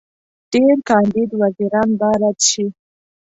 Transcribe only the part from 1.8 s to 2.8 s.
به رد شي.